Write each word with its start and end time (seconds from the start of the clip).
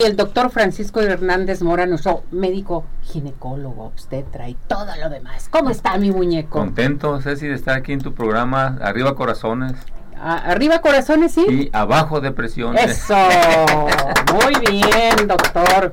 el 0.00 0.14
doctor 0.14 0.50
Francisco 0.50 1.00
Hernández 1.00 1.60
Mora, 1.60 1.84
nuestro 1.84 2.22
médico 2.30 2.84
ginecólogo, 3.02 3.86
obstetra 3.86 4.48
y 4.48 4.54
todo 4.68 4.86
lo 5.02 5.10
demás. 5.10 5.48
¿Cómo 5.50 5.70
está 5.70 5.98
mi 5.98 6.12
muñeco? 6.12 6.50
Contento, 6.60 7.20
Ceci, 7.20 7.48
de 7.48 7.54
estar 7.54 7.76
aquí 7.76 7.94
en 7.94 8.00
tu 8.00 8.14
programa 8.14 8.78
Arriba 8.80 9.16
Corazones. 9.16 9.72
arriba 10.20 10.82
Corazones, 10.82 11.32
sí. 11.32 11.44
Y 11.48 11.70
abajo 11.72 12.20
Depresiones. 12.20 12.88
Eso, 12.88 13.16
muy 14.34 14.54
bien, 14.70 15.26
doctor. 15.26 15.90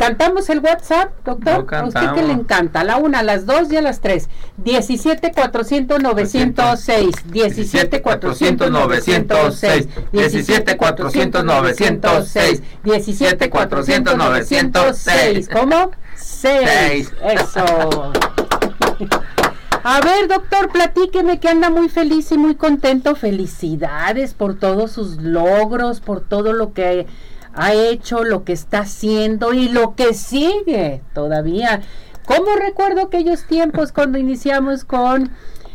¿Cantamos 0.00 0.48
el 0.48 0.60
WhatsApp, 0.60 1.10
doctor? 1.26 1.74
¿A 1.74 1.84
usted 1.84 2.14
que 2.14 2.22
le 2.22 2.32
encanta? 2.32 2.80
A 2.80 2.84
la 2.84 2.96
una, 2.96 3.18
a 3.18 3.22
las 3.22 3.44
dos 3.44 3.70
y 3.70 3.76
a 3.76 3.82
las 3.82 4.00
tres. 4.00 4.30
17 4.56 5.30
400 5.30 6.02
906. 6.02 7.16
17 7.26 8.00
400 8.00 8.70
906. 8.70 9.88
17 10.10 10.76
400 10.78 11.44
906. 11.44 12.62
17 12.82 13.50
400 13.50 14.16
906. 14.16 15.48
¿Cómo? 15.52 15.90
6. 16.16 17.12
Eso. 17.22 18.12
A 19.82 20.00
ver, 20.00 20.28
doctor, 20.28 20.70
platíqueme 20.72 21.40
que 21.40 21.48
anda 21.48 21.68
muy 21.68 21.90
feliz 21.90 22.32
y 22.32 22.38
muy 22.38 22.54
contento. 22.54 23.16
Felicidades 23.16 24.32
por 24.32 24.54
todos 24.54 24.92
sus 24.92 25.18
logros, 25.18 26.00
por 26.00 26.22
todo 26.22 26.54
lo 26.54 26.72
que 26.72 27.06
ha 27.54 27.72
hecho, 27.72 28.24
lo 28.24 28.44
que 28.44 28.52
está 28.52 28.80
haciendo 28.80 29.52
y 29.52 29.68
lo 29.68 29.94
que 29.94 30.14
sigue 30.14 31.02
todavía. 31.14 31.82
¿Cómo 32.24 32.54
recuerdo 32.56 33.02
aquellos 33.02 33.44
tiempos 33.44 33.92
cuando 33.92 34.18
iniciamos 34.18 34.84
con 34.84 35.30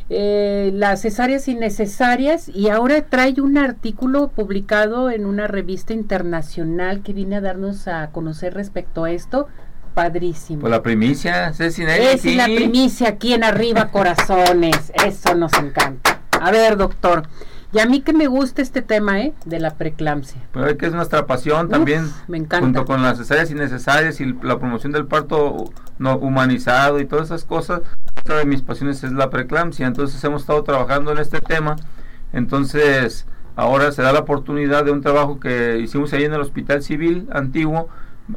eh, 0.10 0.72
las 0.74 1.02
cesáreas 1.02 1.48
innecesarias 1.48 2.48
y 2.48 2.70
ahora 2.70 3.02
trae 3.02 3.42
un 3.42 3.58
artículo 3.58 4.30
publicado 4.30 5.10
en 5.10 5.26
una 5.26 5.48
revista 5.48 5.94
internacional 5.94 7.02
que 7.02 7.12
viene 7.12 7.38
a 7.38 7.42
darnos 7.42 7.88
a 7.88 8.12
conocer 8.12 8.54
respecto 8.54 9.04
a 9.04 9.12
esto? 9.12 9.48
Padrísimo. 9.94 10.62
Pues 10.62 10.72
la 10.72 10.84
primicia, 10.84 11.50
Es 11.50 12.26
la 12.26 12.46
primicia 12.46 13.10
aquí 13.10 13.34
en 13.34 13.44
Arriba 13.44 13.92
Corazones. 13.92 14.92
Eso 15.06 15.36
nos 15.36 15.54
encanta. 15.54 16.22
A 16.40 16.52
ver, 16.52 16.78
doctor. 16.78 17.24
Y 17.72 17.80
a 17.80 17.86
mí 17.86 18.02
que 18.02 18.14
me 18.14 18.28
gusta 18.28 18.62
este 18.62 18.82
tema, 18.82 19.20
¿eh? 19.20 19.34
De 19.46 19.60
la 19.60 19.76
preeclampsia. 19.76 20.42
Es 20.68 20.76
que 20.76 20.86
es 20.86 20.94
nuestra 20.94 21.26
pasión 21.26 21.70
también. 21.70 22.10
Me 22.28 22.38
encanta. 22.38 22.66
Junto 22.66 22.86
con 22.86 23.02
las 23.02 23.18
cesáreas 23.18 23.52
innecesarias 23.52 24.22
y 24.22 24.34
la 24.44 24.60
promoción 24.60 24.92
del 24.94 25.06
parto 25.06 25.72
no 25.98 26.18
humanizado 26.18 27.00
y 27.00 27.06
todas 27.06 27.26
esas 27.26 27.44
cosas. 27.44 27.82
Otra 28.20 28.38
de 28.38 28.46
mis 28.46 28.62
pasiones 28.62 29.04
es 29.04 29.12
la 29.12 29.30
preeclampsia. 29.30 29.88
Entonces 29.88 30.24
hemos 30.24 30.42
estado 30.42 30.64
trabajando 30.64 31.12
en 31.12 31.18
este 31.18 31.40
tema. 31.40 31.76
Entonces 32.32 33.26
ahora 33.56 33.92
se 33.92 34.02
da 34.02 34.12
la 34.12 34.20
oportunidad 34.20 34.86
de 34.86 34.92
un 34.92 35.02
trabajo 35.02 35.40
que 35.40 35.80
hicimos 35.80 36.14
ahí 36.14 36.24
en 36.24 36.34
el 36.34 36.42
Hospital 36.42 36.82
Civil 36.82 37.28
Antiguo, 37.32 37.90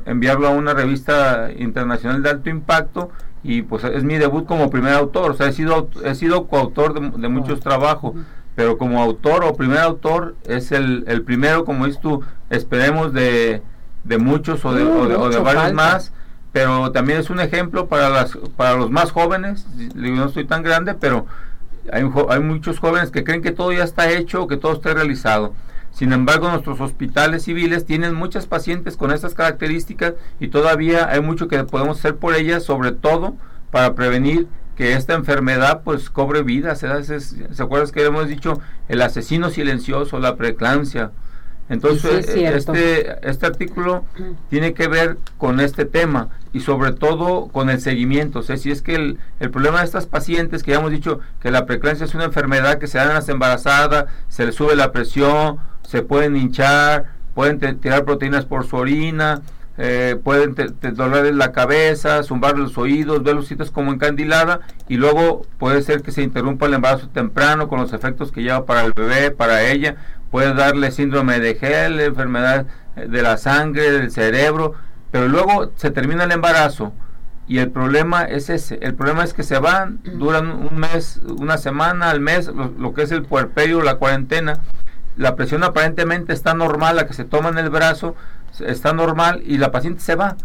enviarlo 0.04 0.48
a 0.48 0.50
una 0.50 0.74
revista 0.74 1.50
internacional 1.56 2.22
de 2.22 2.30
alto 2.30 2.50
impacto 2.50 3.10
y 3.42 3.62
pues 3.62 3.84
es 3.84 4.04
mi 4.04 4.18
debut 4.18 4.46
como 4.46 4.70
primer 4.70 4.94
autor, 4.94 5.30
o 5.30 5.34
sea, 5.34 5.48
he 5.48 5.52
sido, 5.52 5.88
he 6.04 6.14
sido 6.14 6.46
coautor 6.48 6.92
de, 6.94 7.20
de 7.20 7.28
muchos 7.28 7.60
trabajos, 7.60 8.14
pero 8.58 8.76
como 8.76 9.00
autor 9.00 9.44
o 9.44 9.54
primer 9.54 9.78
autor 9.78 10.34
es 10.44 10.72
el, 10.72 11.04
el 11.06 11.22
primero, 11.22 11.64
como 11.64 11.86
dices 11.86 12.00
tú, 12.00 12.24
esperemos 12.50 13.12
de, 13.12 13.62
de 14.02 14.18
muchos 14.18 14.64
o 14.64 14.74
de, 14.74 14.82
o 14.82 15.28
de, 15.28 15.38
varios 15.38 15.72
más, 15.74 16.12
pero 16.50 16.90
también 16.90 17.20
es 17.20 17.30
un 17.30 17.38
ejemplo 17.38 17.86
para, 17.86 18.10
las, 18.10 18.36
para 18.56 18.74
los 18.74 18.90
más 18.90 19.12
jóvenes, 19.12 19.64
no 19.94 20.24
estoy 20.24 20.44
tan 20.44 20.64
grande, 20.64 20.94
pero 20.94 21.26
hay, 21.92 22.02
hay 22.30 22.40
muchos 22.40 22.80
jóvenes 22.80 23.12
que 23.12 23.22
creen 23.22 23.42
que 23.42 23.52
todo 23.52 23.72
ya 23.72 23.84
está 23.84 24.10
hecho, 24.10 24.48
que 24.48 24.56
todo 24.56 24.72
está 24.72 24.92
realizado. 24.92 25.54
Sin 25.92 26.12
embargo, 26.12 26.50
nuestros 26.50 26.80
hospitales 26.80 27.44
civiles 27.44 27.86
tienen 27.86 28.12
muchas 28.12 28.46
pacientes 28.46 28.96
con 28.96 29.12
estas 29.12 29.34
características 29.34 30.14
y 30.40 30.48
todavía 30.48 31.08
hay 31.08 31.20
mucho 31.20 31.46
que 31.46 31.62
podemos 31.62 32.00
hacer 32.00 32.16
por 32.16 32.34
ellas, 32.34 32.64
sobre 32.64 32.90
todo 32.90 33.36
para 33.70 33.94
prevenir 33.94 34.48
que 34.78 34.92
esta 34.92 35.14
enfermedad 35.14 35.82
pues 35.82 36.08
cobre 36.08 36.44
vida. 36.44 36.76
¿Se, 36.76 37.20
¿Se 37.20 37.62
acuerdas 37.62 37.90
que 37.90 38.04
hemos 38.04 38.28
dicho 38.28 38.60
el 38.88 39.02
asesino 39.02 39.50
silencioso, 39.50 40.20
la 40.20 40.36
preeclampsia? 40.36 41.10
Entonces, 41.68 42.28
este, 42.28 43.28
este 43.28 43.46
artículo 43.46 44.04
tiene 44.48 44.74
que 44.74 44.86
ver 44.86 45.18
con 45.36 45.58
este 45.58 45.84
tema 45.84 46.28
y 46.52 46.60
sobre 46.60 46.92
todo 46.92 47.48
con 47.48 47.70
el 47.70 47.80
seguimiento. 47.80 48.38
O 48.38 48.42
sea, 48.42 48.56
si 48.56 48.70
es 48.70 48.80
que 48.80 48.94
el, 48.94 49.18
el, 49.40 49.50
problema 49.50 49.80
de 49.80 49.84
estas 49.84 50.06
pacientes, 50.06 50.62
que 50.62 50.70
ya 50.70 50.78
hemos 50.78 50.92
dicho 50.92 51.18
que 51.40 51.50
la 51.50 51.66
preeclampsia 51.66 52.06
es 52.06 52.14
una 52.14 52.24
enfermedad 52.24 52.78
que 52.78 52.86
se 52.86 52.98
da 52.98 53.04
en 53.04 53.14
las 53.14 53.28
embarazadas, 53.28 54.06
se 54.28 54.46
les 54.46 54.54
sube 54.54 54.76
la 54.76 54.92
presión, 54.92 55.58
se 55.82 56.02
pueden 56.02 56.36
hinchar, 56.36 57.06
pueden 57.34 57.58
tirar 57.80 58.04
proteínas 58.04 58.46
por 58.46 58.64
su 58.64 58.76
orina, 58.76 59.42
eh, 59.80 60.16
pueden 60.22 60.56
te, 60.56 60.90
dolerles 60.90 61.36
la 61.36 61.52
cabeza, 61.52 62.24
zumbar 62.24 62.58
los 62.58 62.76
oídos, 62.76 63.22
ver 63.22 63.36
los 63.36 63.46
sitios 63.46 63.70
como 63.70 63.92
encandilada 63.92 64.60
y 64.88 64.96
luego 64.96 65.46
puede 65.56 65.82
ser 65.82 66.02
que 66.02 66.10
se 66.10 66.22
interrumpa 66.22 66.66
el 66.66 66.74
embarazo 66.74 67.08
temprano 67.10 67.68
con 67.68 67.80
los 67.80 67.92
efectos 67.92 68.32
que 68.32 68.42
lleva 68.42 68.66
para 68.66 68.84
el 68.84 68.92
bebé, 68.96 69.30
para 69.30 69.62
ella, 69.62 69.94
puede 70.32 70.52
darle 70.52 70.90
síndrome 70.90 71.38
de 71.38 71.54
gel, 71.54 72.00
enfermedad 72.00 72.66
eh, 72.96 73.06
de 73.08 73.22
la 73.22 73.36
sangre, 73.36 73.92
del 73.92 74.10
cerebro, 74.10 74.74
pero 75.12 75.28
luego 75.28 75.70
se 75.76 75.92
termina 75.92 76.24
el 76.24 76.32
embarazo 76.32 76.92
y 77.46 77.58
el 77.58 77.70
problema 77.70 78.24
es 78.24 78.50
ese, 78.50 78.80
el 78.82 78.94
problema 78.94 79.22
es 79.22 79.32
que 79.32 79.44
se 79.44 79.60
van, 79.60 80.00
duran 80.02 80.50
un 80.50 80.76
mes, 80.76 81.20
una 81.38 81.56
semana, 81.56 82.10
al 82.10 82.20
mes, 82.20 82.48
lo, 82.48 82.72
lo 82.76 82.94
que 82.94 83.02
es 83.02 83.12
el 83.12 83.22
puerperio, 83.22 83.80
la 83.82 83.94
cuarentena, 83.94 84.60
la 85.16 85.36
presión 85.36 85.62
aparentemente 85.62 86.32
está 86.32 86.54
normal, 86.54 86.96
la 86.96 87.06
que 87.06 87.14
se 87.14 87.24
toma 87.24 87.48
en 87.48 87.58
el 87.58 87.70
brazo, 87.70 88.16
está 88.60 88.92
normal 88.92 89.42
y 89.44 89.58
la 89.58 89.70
paciente 89.70 90.00
se 90.00 90.14
va. 90.14 90.36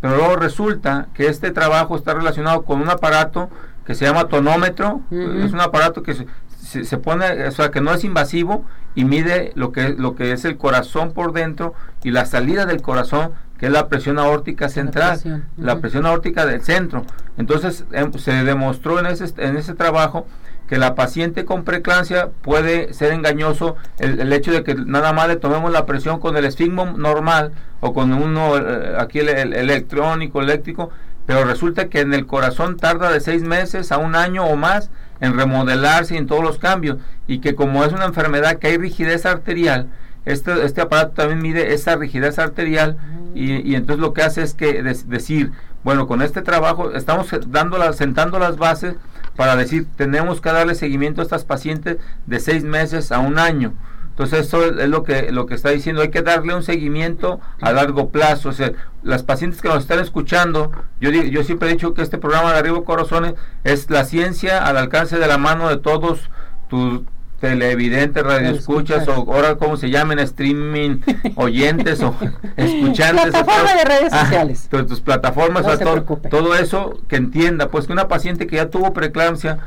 Pero 0.00 0.16
luego 0.16 0.36
resulta 0.36 1.08
que 1.14 1.28
este 1.28 1.50
trabajo 1.50 1.96
está 1.96 2.14
relacionado 2.14 2.62
con 2.62 2.80
un 2.80 2.90
aparato 2.90 3.48
que 3.86 3.94
se 3.94 4.04
llama 4.04 4.28
tonómetro, 4.28 5.02
es 5.10 5.52
un 5.52 5.60
aparato 5.60 6.02
que 6.02 6.14
se, 6.14 6.84
se, 6.84 6.98
pone, 6.98 7.46
o 7.46 7.50
sea, 7.50 7.70
que 7.70 7.80
no 7.80 7.92
es 7.92 8.04
invasivo 8.04 8.64
y 8.94 9.04
mide 9.04 9.52
lo 9.54 9.72
que, 9.72 9.90
lo 9.90 10.14
que 10.14 10.32
es 10.32 10.44
el 10.44 10.56
corazón 10.56 11.12
por 11.12 11.32
dentro 11.32 11.74
y 12.02 12.10
la 12.10 12.24
salida 12.24 12.64
del 12.66 12.82
corazón, 12.82 13.32
que 13.58 13.66
es 13.66 13.72
la 13.72 13.88
presión 13.88 14.18
aórtica 14.18 14.68
central, 14.68 15.44
la 15.56 15.78
presión, 15.80 16.06
aórtica 16.06 16.44
del 16.44 16.62
centro. 16.62 17.04
Entonces 17.38 17.84
em, 17.92 18.12
se 18.12 18.32
demostró 18.44 18.98
en 18.98 19.06
ese, 19.06 19.32
en 19.38 19.56
ese 19.56 19.74
trabajo 19.74 20.26
que 20.68 20.78
la 20.78 20.94
paciente 20.94 21.44
con 21.44 21.64
preeclampsia 21.64 22.30
puede 22.42 22.94
ser 22.94 23.12
engañoso 23.12 23.76
el, 23.98 24.32
hecho 24.32 24.50
de 24.50 24.64
que 24.64 24.74
nada 24.74 25.12
más 25.12 25.28
le 25.28 25.36
tomemos 25.36 25.70
la 25.70 25.84
presión 25.84 26.20
con 26.20 26.36
el 26.36 26.44
esfigmo 26.44 26.86
normal 26.86 27.52
o 27.80 27.92
con 27.92 28.12
uno 28.12 28.56
eh, 28.56 28.96
aquí 28.98 29.18
el, 29.18 29.28
electrónico, 29.28 30.40
eléctrico, 30.40 30.90
pero 31.26 31.44
resulta 31.44 31.88
que 31.88 32.00
en 32.00 32.14
el 32.14 32.26
corazón 32.26 32.76
tarda 32.76 33.10
de 33.12 33.20
seis 33.20 33.42
meses 33.42 33.92
a 33.92 33.98
un 33.98 34.14
año 34.14 34.44
o 34.44 34.56
más 34.56 34.90
en 35.20 35.36
remodelarse 35.36 36.14
y 36.14 36.18
en 36.18 36.26
todos 36.26 36.42
los 36.42 36.58
cambios 36.58 36.98
y 37.26 37.38
que 37.38 37.54
como 37.54 37.84
es 37.84 37.92
una 37.92 38.06
enfermedad 38.06 38.56
que 38.56 38.68
hay 38.68 38.78
rigidez 38.78 39.26
arterial, 39.26 39.88
este, 40.24 40.64
este 40.64 40.80
aparato 40.80 41.12
también 41.12 41.42
mide 41.42 41.74
esa 41.74 41.96
rigidez 41.96 42.38
arterial 42.38 42.96
y, 43.34 43.68
y 43.68 43.74
entonces 43.74 44.00
lo 44.00 44.12
que 44.12 44.22
hace 44.22 44.42
es 44.42 44.54
que 44.54 44.82
decir, 44.82 45.52
bueno, 45.82 46.06
con 46.06 46.22
este 46.22 46.42
trabajo 46.42 46.92
estamos 46.92 47.28
dando 47.46 47.92
sentando 47.92 48.38
las 48.38 48.56
bases 48.56 48.96
para 49.36 49.56
decir, 49.56 49.86
tenemos 49.96 50.40
que 50.40 50.50
darle 50.50 50.74
seguimiento 50.74 51.20
a 51.20 51.24
estas 51.24 51.44
pacientes 51.44 51.98
de 52.26 52.40
seis 52.40 52.64
meses 52.64 53.12
a 53.12 53.18
un 53.18 53.38
año. 53.38 53.74
Entonces 54.14 54.46
eso 54.46 54.64
es 54.64 54.88
lo 54.88 55.02
que, 55.02 55.32
lo 55.32 55.46
que 55.46 55.54
está 55.54 55.70
diciendo, 55.70 56.00
hay 56.00 56.10
que 56.10 56.22
darle 56.22 56.54
un 56.54 56.62
seguimiento 56.62 57.40
a 57.60 57.72
largo 57.72 58.10
plazo. 58.10 58.50
O 58.50 58.52
sea, 58.52 58.70
las 59.02 59.24
pacientes 59.24 59.60
que 59.60 59.68
nos 59.68 59.82
están 59.82 59.98
escuchando, 59.98 60.70
yo, 61.00 61.10
yo 61.10 61.42
siempre 61.42 61.68
he 61.68 61.72
dicho 61.72 61.94
que 61.94 62.02
este 62.02 62.16
programa 62.16 62.52
de 62.52 62.58
Arriba 62.60 62.84
Corazones 62.84 63.34
es 63.64 63.90
la 63.90 64.04
ciencia 64.04 64.64
al 64.64 64.76
alcance 64.76 65.18
de 65.18 65.26
la 65.26 65.36
mano 65.36 65.68
de 65.68 65.78
todos 65.78 66.30
tus, 66.68 67.02
televidentes, 67.44 68.22
radioescuchas 68.22 69.06
o 69.06 69.12
ahora 69.12 69.56
como 69.56 69.76
se 69.76 69.90
llamen, 69.90 70.18
streaming, 70.20 71.00
oyentes 71.34 72.02
o 72.02 72.14
escuchantes. 72.56 73.30
Plataforma 73.30 73.74
de 73.74 73.84
redes 73.84 74.12
sociales. 74.12 74.68
tus 74.70 75.00
plataformas, 75.02 75.78
todo, 75.78 76.02
todo, 76.30 76.54
eso 76.54 76.98
que 77.06 77.16
entienda, 77.16 77.68
pues 77.68 77.86
que 77.86 77.92
una 77.92 78.08
paciente 78.08 78.46
que 78.46 78.56
ya 78.56 78.70
tuvo 78.70 78.94
preeclampsia 78.94 79.58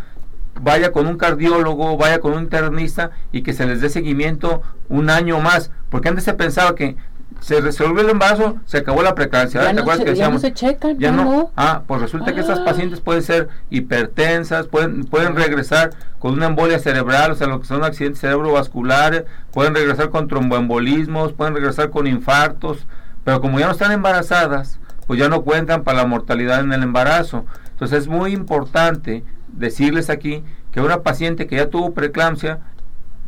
vaya 0.59 0.91
con 0.91 1.05
un 1.05 1.17
cardiólogo, 1.17 1.97
vaya 1.97 2.19
con 2.19 2.33
un 2.33 2.43
internista 2.43 3.11
y 3.31 3.43
que 3.43 3.53
se 3.53 3.67
les 3.67 3.79
dé 3.79 3.89
seguimiento 3.89 4.63
un 4.89 5.11
año 5.11 5.39
más, 5.39 5.69
porque 5.91 6.09
antes 6.09 6.23
se 6.23 6.33
pensaba 6.33 6.73
que 6.73 6.95
se 7.39 7.61
resolvió 7.61 8.01
el 8.01 8.09
embarazo, 8.09 8.57
se 8.65 8.79
acabó 8.79 9.03
la 9.03 9.15
preeclampsia. 9.15 9.63
Ya, 9.63 9.73
no 9.73 9.95
se, 9.95 10.03
que 10.03 10.15
ya 10.15 10.29
no 10.29 10.39
se 10.39 10.53
checan, 10.53 10.97
ya 10.97 11.11
no. 11.11 11.51
Ah, 11.55 11.83
pues 11.87 12.01
resulta 12.01 12.33
que 12.33 12.41
estas 12.41 12.59
ah. 12.59 12.65
pacientes 12.65 12.99
pueden 12.99 13.23
ser 13.23 13.49
hipertensas, 13.69 14.67
pueden 14.67 15.05
pueden 15.05 15.35
regresar 15.35 15.91
con 16.19 16.33
una 16.33 16.47
embolia 16.47 16.79
cerebral, 16.79 17.31
o 17.31 17.35
sea, 17.35 17.47
lo 17.47 17.59
que 17.59 17.67
son 17.67 17.83
accidentes 17.83 18.21
cerebrovasculares, 18.21 19.25
pueden 19.51 19.75
regresar 19.75 20.09
con 20.09 20.27
tromboembolismos, 20.27 21.33
pueden 21.33 21.55
regresar 21.55 21.89
con 21.89 22.07
infartos, 22.07 22.87
pero 23.23 23.41
como 23.41 23.59
ya 23.59 23.67
no 23.67 23.73
están 23.73 23.91
embarazadas, 23.91 24.79
pues 25.05 25.19
ya 25.19 25.29
no 25.29 25.43
cuentan 25.43 25.83
para 25.83 25.99
la 25.99 26.07
mortalidad 26.07 26.59
en 26.59 26.73
el 26.73 26.83
embarazo. 26.83 27.45
Entonces 27.71 27.99
es 27.99 28.07
muy 28.07 28.33
importante 28.33 29.23
decirles 29.47 30.09
aquí 30.09 30.43
que 30.71 30.81
una 30.81 31.01
paciente 31.03 31.47
que 31.47 31.55
ya 31.55 31.69
tuvo 31.69 31.93
preeclampsia 31.93 32.59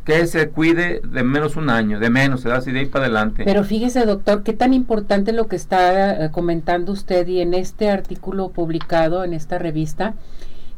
que 0.09 0.27
se 0.27 0.50
cuide 0.50 1.01
de 1.01 1.23
menos 1.23 1.56
un 1.56 1.69
año, 1.69 2.00
de 2.00 2.09
menos, 2.09 2.41
se 2.41 2.50
da 2.50 2.57
así 2.57 2.71
de 2.71 2.79
ahí 2.79 2.85
para 2.88 3.06
adelante. 3.06 3.44
Pero 3.45 3.63
fíjese, 3.63 4.06
doctor, 4.06 4.44
qué 4.44 4.53
tan 4.53 4.73
importante 4.73 5.31
lo 5.33 5.47
que 5.47 5.56
está 5.56 6.25
eh, 6.25 6.31
comentando 6.31 6.91
usted 6.91 7.27
y 7.27 7.41
en 7.41 7.53
este 7.53 7.89
artículo 7.89 8.50
publicado 8.50 9.23
en 9.23 9.33
esta 9.33 9.59
revista, 9.59 10.15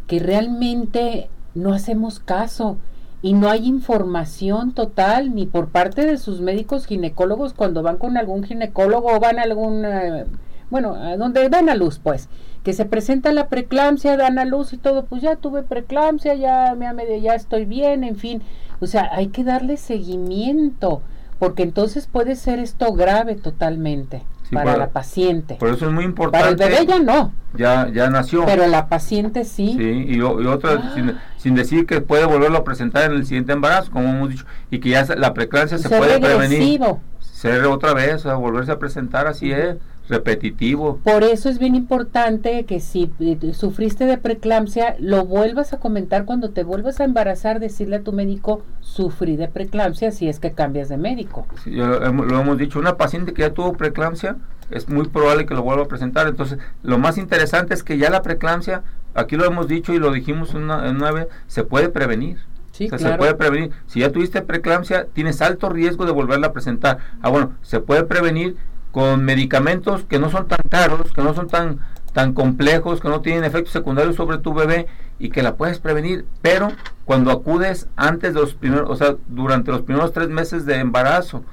que 0.07 0.19
realmente 0.19 1.29
no 1.55 1.73
hacemos 1.73 2.19
caso 2.19 2.77
y 3.21 3.33
no 3.33 3.49
hay 3.49 3.67
información 3.67 4.73
total 4.73 5.35
ni 5.35 5.45
por 5.45 5.69
parte 5.69 6.05
de 6.05 6.17
sus 6.17 6.41
médicos 6.41 6.85
ginecólogos 6.85 7.53
cuando 7.53 7.83
van 7.83 7.97
con 7.97 8.17
algún 8.17 8.43
ginecólogo 8.43 9.13
o 9.13 9.19
van 9.19 9.39
a 9.39 9.43
algún, 9.43 9.85
eh, 9.85 10.25
bueno, 10.69 10.95
a 10.95 11.17
donde 11.17 11.47
dan 11.49 11.69
a 11.69 11.75
luz, 11.75 11.99
pues, 11.99 12.29
que 12.63 12.73
se 12.73 12.85
presenta 12.85 13.31
la 13.31 13.47
preeclampsia, 13.47 14.17
dan 14.17 14.39
a 14.39 14.45
luz 14.45 14.73
y 14.73 14.77
todo, 14.77 15.05
pues 15.05 15.21
ya 15.21 15.35
tuve 15.35 15.63
preeclampsia, 15.63 16.35
ya, 16.35 16.75
me, 16.75 17.21
ya 17.21 17.35
estoy 17.35 17.65
bien, 17.65 18.03
en 18.03 18.15
fin, 18.15 18.41
o 18.81 18.87
sea, 18.87 19.09
hay 19.13 19.27
que 19.27 19.43
darle 19.43 19.77
seguimiento 19.77 21.01
porque 21.39 21.63
entonces 21.63 22.07
puede 22.07 22.35
ser 22.35 22.59
esto 22.59 22.93
grave 22.93 23.35
totalmente 23.35 24.23
para, 24.51 24.77
la 24.77 24.89
paciente. 24.89 25.55
Por 25.55 25.69
eso 25.69 25.87
es 25.87 25.91
muy 25.91 26.03
importante. 26.03 26.57
Para 26.57 26.69
el 26.69 26.75
bebé 26.75 26.85
ya 26.85 26.99
no. 26.99 27.33
Ya, 27.53 27.89
ya 27.89 28.09
nació. 28.09 28.45
Pero 28.45 28.67
la 28.67 28.89
paciente 28.89 29.45
sí. 29.45 29.75
Sí, 29.77 30.05
y, 30.07 30.21
otra, 30.21 30.81
ah. 30.83 31.13
sin, 31.37 31.55
decir 31.55 31.85
que 31.85 32.01
puede 32.01 32.25
volverlo 32.25 32.59
a 32.59 32.63
presentar 32.63 33.11
en 33.11 33.17
el 33.17 33.25
siguiente 33.25 33.53
embarazo, 33.53 33.91
como 33.91 34.09
hemos 34.09 34.29
dicho, 34.29 34.45
y 34.69 34.79
que 34.79 34.89
ya 34.89 35.05
la 35.15 35.33
preeclampsia 35.33 35.77
se 35.77 35.89
puede 35.89 36.19
prevenir. 36.19 36.81
Ser 37.19 37.65
otra 37.65 37.93
vez, 37.93 38.25
a 38.25 38.35
volverse 38.35 38.71
a 38.71 38.77
presentar, 38.77 39.25
así 39.25 39.51
es 39.51 39.77
repetitivo. 40.09 40.97
Por 41.03 41.23
eso 41.23 41.49
es 41.49 41.59
bien 41.59 41.75
importante 41.75 42.65
que 42.65 42.79
si 42.79 43.11
eh, 43.19 43.53
sufriste 43.53 44.05
de 44.05 44.17
preeclampsia, 44.17 44.95
lo 44.99 45.25
vuelvas 45.25 45.73
a 45.73 45.79
comentar 45.79 46.25
cuando 46.25 46.49
te 46.49 46.63
vuelvas 46.63 46.99
a 46.99 47.05
embarazar, 47.05 47.59
decirle 47.59 47.97
a 47.97 48.03
tu 48.03 48.11
médico, 48.11 48.63
sufrí 48.81 49.37
de 49.37 49.47
preeclampsia 49.47 50.11
si 50.11 50.27
es 50.27 50.39
que 50.39 50.51
cambias 50.51 50.89
de 50.89 50.97
médico. 50.97 51.47
lo, 51.65 52.05
hemos 52.05 52.57
dicho, 52.57 52.79
una 52.79 52.97
paciente 52.97 53.33
que 53.33 53.43
ya 53.43 53.53
tuvo 53.53 53.73
preeclampsia, 53.73 54.37
es 54.69 54.89
muy 54.89 55.07
probable 55.07 55.45
que 55.45 55.53
lo 55.53 55.63
vuelva 55.63 55.83
a 55.83 55.87
presentar. 55.87 56.27
Entonces, 56.27 56.57
lo 56.83 56.97
más 56.97 57.17
interesante 57.17 57.73
es 57.73 57.83
que 57.83 57.97
ya 57.97 58.09
la 58.09 58.21
preeclampsia, 58.21 58.83
aquí 59.13 59.35
lo 59.35 59.45
hemos 59.45 59.67
dicho 59.67 59.93
y 59.93 59.99
lo 59.99 60.11
dijimos 60.11 60.53
en 60.55 60.63
una, 60.63 61.11
vez, 61.11 61.27
se 61.47 61.63
puede 61.63 61.89
prevenir. 61.89 62.37
Sí, 62.71 62.89
Se 62.89 63.17
puede 63.17 63.35
prevenir. 63.35 63.71
Si 63.85 63.99
ya 63.99 64.11
tuviste 64.11 64.41
preeclampsia, 64.41 65.05
tienes 65.13 65.41
alto 65.41 65.69
riesgo 65.69 66.05
de 66.05 66.13
volverla 66.13 66.47
a 66.47 66.53
presentar. 66.53 66.99
Ah, 67.21 67.29
bueno, 67.29 67.51
se 67.61 67.81
puede 67.81 68.05
prevenir 68.05 68.55
con 68.91 69.23
medicamentos 69.23 70.03
que 70.03 70.19
no 70.19 70.29
son 70.29 70.47
tan 70.47 70.59
caros, 70.69 71.11
que 71.13 71.21
no 71.21 71.33
son 71.33 71.47
tan, 71.47 71.79
tan 72.13 72.33
complejos, 72.33 73.01
que 73.01 73.09
no 73.09 73.21
tienen 73.21 73.43
efectos 73.43 73.73
secundarios 73.73 74.15
sobre 74.15 74.37
tu 74.37 74.53
bebé 74.53 74.87
y 75.19 75.29
que 75.29 75.43
la 75.43 75.55
puedes 75.55 75.79
prevenir, 75.79 76.25
pero 76.41 76.71
cuando 77.05 77.31
acudes 77.31 77.87
antes 77.95 78.33
de 78.33 78.41
los 78.41 78.53
primeros, 78.53 78.89
o 78.89 78.95
sea, 78.95 79.15
durante 79.27 79.71
los 79.71 79.81
primeros 79.81 80.13
tres 80.13 80.29
meses 80.29 80.65
de 80.65 80.75
embarazo, 80.75 81.43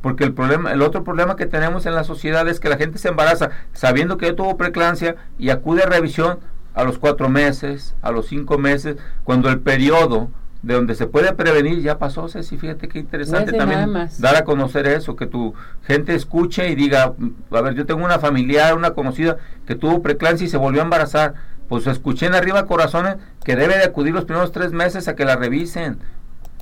porque 0.00 0.24
el 0.24 0.32
problema, 0.32 0.72
el 0.72 0.82
otro 0.82 1.04
problema 1.04 1.36
que 1.36 1.46
tenemos 1.46 1.86
en 1.86 1.94
la 1.94 2.04
sociedad 2.04 2.48
es 2.48 2.60
que 2.60 2.68
la 2.68 2.76
gente 2.76 2.98
se 2.98 3.08
embaraza 3.08 3.50
sabiendo 3.72 4.16
que 4.16 4.26
ya 4.26 4.36
tuvo 4.36 4.56
preclancia 4.56 5.16
y 5.38 5.50
acude 5.50 5.82
a 5.82 5.86
revisión 5.86 6.38
a 6.74 6.84
los 6.84 6.98
cuatro 6.98 7.28
meses, 7.28 7.94
a 8.02 8.12
los 8.12 8.26
cinco 8.26 8.58
meses, 8.58 8.96
cuando 9.24 9.48
el 9.48 9.60
periodo 9.60 10.30
de 10.62 10.74
donde 10.74 10.94
se 10.94 11.06
puede 11.06 11.32
prevenir 11.34 11.80
ya 11.82 11.98
pasó, 11.98 12.28
Ceci, 12.28 12.56
fíjate 12.56 12.88
qué 12.88 12.98
interesante 12.98 13.52
también 13.52 13.92
dar 14.18 14.36
a 14.36 14.44
conocer 14.44 14.86
eso, 14.86 15.14
que 15.14 15.26
tu 15.26 15.54
gente 15.84 16.14
escuche 16.14 16.68
y 16.68 16.74
diga, 16.74 17.14
a 17.50 17.60
ver, 17.60 17.74
yo 17.74 17.86
tengo 17.86 18.04
una 18.04 18.18
familiar, 18.18 18.74
una 18.74 18.90
conocida 18.90 19.36
que 19.66 19.76
tuvo 19.76 20.02
preclancia 20.02 20.46
y 20.46 20.50
se 20.50 20.56
volvió 20.56 20.80
a 20.80 20.84
embarazar, 20.84 21.34
pues 21.68 21.86
escuché 21.86 22.26
en 22.26 22.34
arriba 22.34 22.66
corazones 22.66 23.16
que 23.44 23.54
debe 23.54 23.78
de 23.78 23.84
acudir 23.84 24.12
los 24.12 24.24
primeros 24.24 24.52
tres 24.52 24.72
meses 24.72 25.06
a 25.06 25.14
que 25.14 25.24
la 25.24 25.36
revisen, 25.36 25.98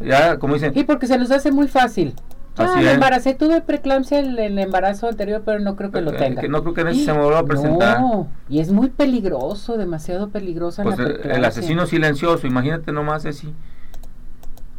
ya 0.01 0.39
como 0.39 0.55
dicen. 0.55 0.73
Y 0.75 0.85
porque 0.85 1.07
se 1.07 1.17
nos 1.17 1.31
hace 1.31 1.51
muy 1.51 1.69
fácil. 1.69 2.15
Ah, 2.59 2.77
me 2.77 2.91
embaracé, 2.91 3.35
tuve 3.35 3.61
preeclampsia 3.61 4.19
en 4.19 4.39
el 4.39 4.59
embarazo 4.59 5.09
anterior, 5.09 5.43
pero 5.45 5.59
no 5.59 5.77
creo 5.77 5.91
que 5.91 6.01
lo 6.01 6.13
tenga. 6.13 6.41
Que 6.41 6.49
no 6.49 6.63
creo 6.63 6.73
que 6.73 6.95
se 6.95 7.13
me 7.13 7.21
vuelva 7.21 7.41
a 7.41 7.45
presentar. 7.45 8.01
No, 8.01 8.29
y 8.49 8.61
es 8.61 8.73
muy 8.73 8.89
peligroso, 8.89 9.77
demasiado 9.77 10.31
peligrosa 10.31 10.83
pues 10.83 10.99
el, 10.99 11.45
asesino 11.45 11.87
silencioso, 11.87 12.47
imagínate 12.47 12.93
nomás 12.93 13.27
así. 13.27 13.55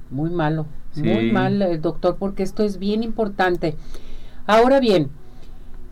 Muy 0.09 0.29
malo, 0.29 0.65
muy 0.95 1.31
mal, 1.31 1.61
el 1.61 1.81
doctor, 1.81 2.17
porque 2.17 2.43
esto 2.43 2.63
es 2.63 2.79
bien 2.79 3.03
importante. 3.03 3.75
Ahora 4.45 4.79
bien, 4.79 5.09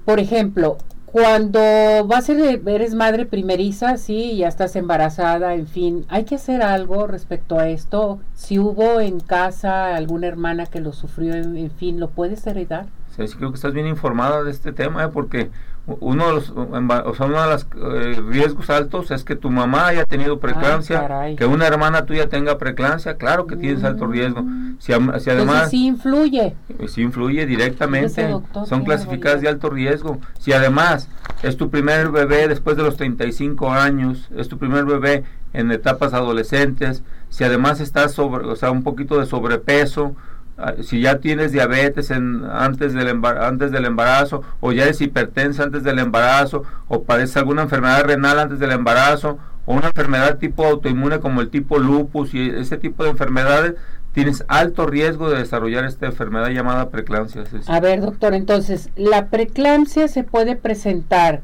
por 0.06 0.20
ejemplo, 0.20 0.78
cuando 1.16 1.60
vas 2.08 2.30
a 2.30 2.36
ser, 2.36 2.62
eres 2.68 2.94
madre 2.94 3.26
primeriza, 3.26 3.96
sí, 3.96 4.36
ya 4.36 4.50
estás 4.50 4.76
embarazada, 4.76 5.54
en 5.54 5.66
fin, 5.66 6.06
hay 6.10 6.26
que 6.26 6.36
hacer 6.36 6.62
algo 6.62 7.08
respecto 7.08 7.58
a 7.58 7.70
esto. 7.70 8.20
Si 8.34 8.60
hubo 8.60 9.00
en 9.00 9.22
casa 9.22 9.96
alguna 9.96 10.28
hermana 10.28 10.66
que 10.66 10.82
lo 10.82 10.92
sufrió, 10.92 11.34
en, 11.34 11.72
fin, 11.72 12.02
¿lo 12.02 12.10
puedes 12.10 12.46
heredar? 12.46 12.88
Sí, 13.16 13.24
creo 13.38 13.52
que 13.52 13.56
estás 13.56 13.74
bien 13.74 13.88
informada 13.88 14.44
de 14.44 14.52
este 14.52 14.74
tema, 14.74 15.06
¿eh? 15.06 15.08
porque 15.08 15.52
uno 15.88 16.28
de 16.28 16.34
los, 16.34 16.50
o 16.50 17.16
sea, 17.16 17.26
uno 17.28 17.42
de 17.44 17.50
los 17.50 17.68
eh, 17.76 18.22
riesgos 18.28 18.70
altos 18.70 19.12
es 19.12 19.24
que 19.24 19.36
tu 19.36 19.52
mamá 19.52 19.88
haya 19.88 20.04
tenido 20.06 20.40
preeclampsia, 20.40 21.36
que 21.38 21.46
una 21.46 21.68
hermana 21.68 22.06
tuya 22.06 22.28
tenga 22.28 22.58
preeclampsia, 22.58 23.18
claro 23.18 23.46
que 23.46 23.56
tienes 23.56 23.84
alto 23.84 24.08
riesgo. 24.08 24.44
Si, 24.80 24.94
si 25.20 25.30
además 25.30 25.70
sí 25.70 25.86
influye. 25.86 26.56
Eh, 26.70 26.88
sí 26.88 27.02
influye 27.02 27.46
directamente. 27.46 28.36
Son 28.66 28.84
clasificadas 28.84 29.42
de 29.42 29.50
alto 29.50 29.70
riesgo. 29.70 30.18
Si 30.40 30.54
además 30.54 31.08
es 31.44 31.56
tu 31.56 31.70
primer 31.70 32.10
bebé 32.10 32.48
después 32.48 32.78
de 32.78 32.84
los 32.84 32.98
35 32.98 33.72
años, 33.72 34.30
es 34.36 34.48
tu 34.48 34.58
primer 34.58 34.86
bebé 34.86 35.24
en 35.54 35.72
etapas 35.72 36.14
adolescentes, 36.14 37.04
si 37.30 37.44
además 37.44 37.80
estás 37.80 38.12
sobre, 38.12 38.46
o 38.46 38.56
sea, 38.56 38.72
un 38.72 38.84
poquito 38.84 39.20
de 39.20 39.26
sobrepeso, 39.26 40.16
Ah, 40.16 40.35
si 40.82 41.02
ya 41.02 41.20
tienes 41.20 41.52
diabetes 41.52 42.12
en, 42.12 42.46
antes, 42.46 42.94
del 42.94 43.22
antes 43.24 43.72
del 43.72 43.86
embarazo 43.86 44.42
o 44.62 44.72
ya 44.72 44.84
eres 44.84 45.02
hipertensa 45.02 45.64
antes 45.64 45.84
del 45.84 46.00
embarazo 46.00 46.64
o 46.88 47.04
padeces 47.04 47.38
alguna 47.38 47.64
enfermedad 47.64 48.04
renal 48.06 48.40
antes 48.40 48.60
del 48.60 48.72
embarazo 48.72 49.38
o 49.66 49.74
una 49.74 49.88
enfermedad 49.88 50.38
tipo 50.38 50.66
autoinmune 50.66 51.20
como 51.20 51.42
el 51.42 51.50
tipo 51.50 51.78
lupus 51.78 52.34
y 52.34 52.50
ese 52.50 52.78
tipo 52.78 53.04
de 53.04 53.10
enfermedades 53.10 53.76
tienes 54.14 54.46
alto 54.48 54.88
riesgo 54.88 55.30
de 55.30 55.40
desarrollar 55.40 55.84
esta 55.84 56.06
enfermedad 56.06 56.48
llamada 56.48 56.90
preeclampsia. 56.90 57.44
A 57.68 57.80
ver, 57.82 58.00
doctor, 58.00 58.34
entonces, 58.34 58.90
la 58.96 59.28
preeclampsia 59.28 60.08
se 60.08 60.24
puede 60.24 60.56
presentar 60.56 61.42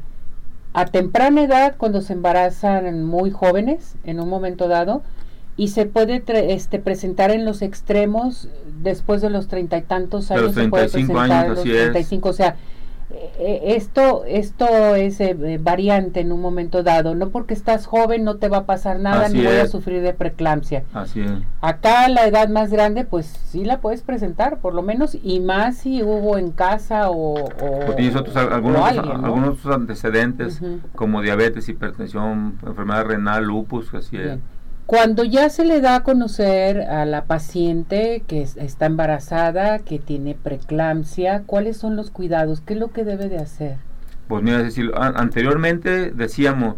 a 0.72 0.86
temprana 0.86 1.42
edad 1.42 1.74
cuando 1.76 2.00
se 2.00 2.14
embarazan 2.14 3.04
muy 3.04 3.30
jóvenes 3.30 3.96
en 4.04 4.20
un 4.20 4.30
momento 4.30 4.68
dado 4.68 5.02
y 5.56 5.68
se 5.68 5.86
puede 5.86 6.22
este, 6.52 6.78
presentar 6.78 7.30
en 7.30 7.44
los 7.44 7.62
extremos 7.62 8.48
después 8.82 9.20
de 9.20 9.30
los 9.30 9.48
treinta 9.48 9.76
y 9.76 9.82
tantos 9.82 10.30
años. 10.30 10.54
De 10.54 10.62
los 10.64 10.70
35 10.70 11.18
años, 11.18 11.48
los 11.48 11.62
35, 11.62 12.28
o 12.28 12.32
sea, 12.32 12.56
eh, 13.38 13.74
esto, 13.76 14.24
esto 14.26 14.94
es 14.94 15.20
eh, 15.20 15.58
variante 15.60 16.20
en 16.20 16.32
un 16.32 16.40
momento 16.40 16.82
dado. 16.82 17.14
No 17.14 17.28
porque 17.28 17.52
estás 17.52 17.86
joven 17.86 18.24
no 18.24 18.36
te 18.36 18.48
va 18.48 18.58
a 18.58 18.66
pasar 18.66 18.98
nada 19.00 19.28
ni 19.28 19.44
voy 19.44 19.56
a 19.56 19.66
sufrir 19.66 20.02
de 20.02 20.14
preeclampsia. 20.14 20.84
Así 20.94 21.20
es. 21.20 21.30
Acá 21.60 22.08
la 22.08 22.26
edad 22.26 22.48
más 22.48 22.70
grande, 22.70 23.04
pues 23.04 23.26
sí 23.26 23.64
la 23.64 23.80
puedes 23.80 24.02
presentar, 24.02 24.58
por 24.58 24.74
lo 24.74 24.82
menos, 24.82 25.18
y 25.22 25.40
más 25.40 25.76
si 25.76 26.02
hubo 26.02 26.38
en 26.38 26.52
casa 26.52 27.10
o. 27.10 27.34
o, 27.34 27.94
tienes 27.94 28.16
otros, 28.16 28.36
algunos, 28.36 28.80
algunos 28.98 29.66
antecedentes 29.66 30.60
como 30.94 31.20
diabetes, 31.20 31.68
hipertensión, 31.68 32.58
enfermedad 32.64 33.04
renal, 33.04 33.44
lupus, 33.44 33.92
así 33.92 34.16
es. 34.16 34.38
Cuando 34.86 35.24
ya 35.24 35.48
se 35.48 35.64
le 35.64 35.80
da 35.80 35.96
a 35.96 36.02
conocer 36.02 36.82
a 36.82 37.04
la 37.06 37.24
paciente 37.24 38.24
que 38.26 38.42
está 38.42 38.86
embarazada, 38.86 39.78
que 39.78 39.98
tiene 39.98 40.34
preeclampsia, 40.34 41.44
¿cuáles 41.46 41.76
son 41.76 41.96
los 41.96 42.10
cuidados? 42.10 42.60
¿Qué 42.60 42.74
es 42.74 42.80
lo 42.80 42.92
que 42.92 43.04
debe 43.04 43.28
de 43.28 43.38
hacer? 43.38 43.76
Pues 44.28 44.42
mira, 44.42 44.62
decir, 44.62 44.90
anteriormente 44.94 46.10
decíamos, 46.10 46.76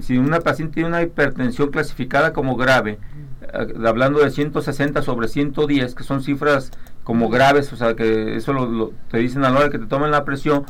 si 0.00 0.18
una 0.18 0.40
paciente 0.40 0.74
tiene 0.74 0.88
una 0.88 1.02
hipertensión 1.02 1.70
clasificada 1.70 2.32
como 2.32 2.56
grave, 2.56 2.98
eh, 3.42 3.74
hablando 3.86 4.20
de 4.20 4.30
160 4.30 5.02
sobre 5.02 5.28
110, 5.28 5.94
que 5.94 6.04
son 6.04 6.22
cifras 6.22 6.70
como 7.04 7.28
graves, 7.30 7.72
o 7.72 7.76
sea, 7.76 7.94
que 7.94 8.36
eso 8.36 8.52
lo, 8.52 8.92
te 9.10 9.18
dicen 9.18 9.44
a 9.44 9.50
la 9.50 9.60
hora 9.60 9.70
que 9.70 9.78
te 9.78 9.86
tomen 9.86 10.10
la 10.10 10.24
presión, 10.24 10.64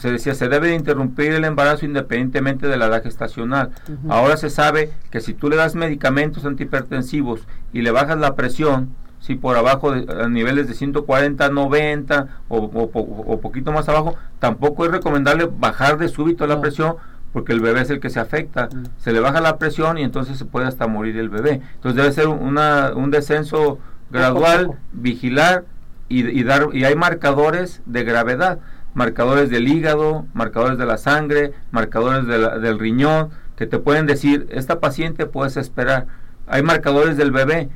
se 0.00 0.10
decía, 0.10 0.34
se 0.34 0.48
debe 0.48 0.68
de 0.68 0.76
interrumpir 0.76 1.32
el 1.32 1.44
embarazo 1.44 1.84
independientemente 1.84 2.68
de 2.68 2.78
la 2.78 2.86
edad 2.86 3.02
gestacional. 3.02 3.70
Ahora 4.08 4.38
se 4.38 4.48
sabe 4.48 4.90
que 5.10 5.20
si 5.20 5.34
tú 5.34 5.50
le 5.50 5.56
das 5.56 5.74
medicamentos 5.74 6.46
antihipertensivos 6.46 7.46
y 7.74 7.82
le 7.82 7.90
bajas 7.90 8.18
la 8.18 8.34
presión, 8.34 8.94
si 9.20 9.34
por 9.34 9.58
abajo 9.58 9.92
de 9.92 10.10
a 10.10 10.26
niveles 10.26 10.68
de 10.68 10.74
140, 10.74 11.50
90 11.50 12.28
o, 12.48 12.56
o, 12.56 13.40
poquito 13.40 13.72
más 13.72 13.90
abajo, 13.90 14.16
tampoco 14.38 14.86
es 14.86 14.90
recomendable 14.90 15.50
bajar 15.54 15.98
de 15.98 16.08
súbito 16.08 16.46
la 16.46 16.62
presión 16.62 16.96
porque 17.34 17.52
el 17.52 17.60
bebé 17.60 17.82
es 17.82 17.90
el 17.90 18.00
que 18.00 18.08
se 18.08 18.20
afecta. 18.20 18.70
Se 18.96 19.12
le 19.12 19.20
baja 19.20 19.42
la 19.42 19.58
presión 19.58 19.98
y 19.98 20.02
entonces 20.02 20.38
se 20.38 20.46
puede 20.46 20.66
hasta 20.66 20.86
morir 20.86 21.18
el 21.18 21.28
bebé. 21.28 21.60
Entonces 21.74 21.96
debe 21.96 22.12
ser 22.12 22.28
una, 22.28 22.92
un 22.94 23.10
descenso 23.10 23.78
gradual, 24.10 24.78
vigilar 24.92 25.64
y, 26.08 26.26
y, 26.26 26.42
dar 26.42 26.68
y 26.72 26.84
hay 26.84 26.96
marcadores 26.96 27.82
de 27.84 28.02
gravedad 28.02 28.60
marcadores 28.94 29.50
del 29.50 29.68
hígado, 29.68 30.26
marcadores 30.34 30.78
de 30.78 30.86
la 30.86 30.98
sangre, 30.98 31.52
marcadores 31.70 32.26
del 32.26 32.78
riñón, 32.78 33.30
que 33.56 33.66
te 33.66 33.78
pueden 33.78 34.06
decir, 34.06 34.46
esta 34.50 34.80
paciente 34.80 35.26
puedes 35.26 35.56
esperar. 35.56 36.06
Hay 36.46 36.62
marcadores 36.62 37.16
del 37.16 37.30
bebé. 37.30 37.68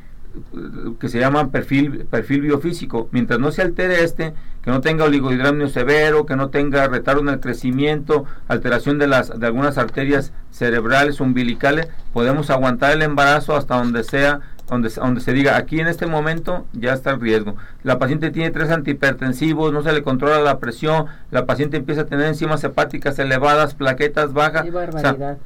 que 0.99 1.09
se 1.09 1.21
llama 1.21 1.52
perfil, 1.52 2.06
perfil 2.11 2.40
biofísico. 2.40 3.09
Mientras 3.12 3.38
no 3.38 3.52
se 3.52 3.62
altere 3.62 4.02
este, 4.02 4.35
que 4.62 4.71
no 4.71 4.80
tenga 4.80 5.04
oligohidramnio 5.04 5.68
severo, 5.68 6.26
que 6.26 6.35
no 6.35 6.49
tenga 6.49 6.88
retardo 6.88 7.21
en 7.21 7.28
el 7.28 7.38
crecimiento, 7.38 8.25
alteración 8.49 8.99
de, 8.99 9.06
las, 9.06 9.38
de 9.38 9.47
algunas 9.47 9.78
arterias 9.78 10.33
cerebrales, 10.50 11.21
umbilicales, 11.21 11.88
podemos 12.12 12.50
aguantar 12.50 12.92
el 12.92 13.02
embarazo 13.02 13.54
hasta 13.54 13.76
donde 13.76 14.02
sea 14.02 14.40
donde, 14.68 14.88
donde 14.88 15.21
se 15.21 15.33
diga 15.33 15.56
aquí 15.56 15.80
en 15.80 15.87
este 15.87 16.06
momento 16.06 16.66
ya 16.73 16.92
está 16.92 17.11
el 17.11 17.21
riesgo. 17.21 17.56
La 17.83 17.99
paciente 17.99 18.30
tiene 18.30 18.50
tres 18.50 18.71
antihipertensivos, 18.71 19.73
no 19.73 19.83
se 19.83 19.92
le 19.92 20.02
controla 20.02 20.40
la 20.40 20.59
presión, 20.59 21.06
la 21.30 21.47
paciente 21.47 21.76
empieza 21.76 22.02
a 22.02 22.06
tener 22.06 22.26
enzimas 22.26 22.64
hepáticas 22.64 23.18
elevadas, 23.18 23.75
plaquetas 23.75 24.33
bajas, 24.33 24.66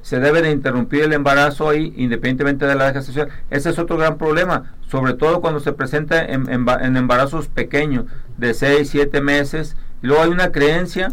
se 0.03 0.21
debe 0.21 0.43
de 0.43 0.51
interrumpir 0.51 1.05
el 1.05 1.13
embarazo 1.13 1.69
ahí 1.69 1.93
independientemente 1.97 2.67
de 2.67 2.75
la 2.75 2.93
gestación. 2.93 3.29
Ese 3.51 3.71
es 3.71 3.79
otro 3.79 3.97
gran 3.97 4.19
problema, 4.19 4.75
sobre 4.89 5.15
todo 5.15 5.41
cuando 5.41 5.61
se 5.61 5.73
presenta 5.73 6.25
en, 6.25 6.49
en, 6.49 6.97
embarazos 6.97 7.49
pequeños 7.49 8.05
de 8.37 8.55
6, 8.55 8.89
7 8.89 9.21
meses. 9.21 9.77
luego 10.03 10.23
hay 10.23 10.31
una 10.31 10.53
creencia 10.53 11.09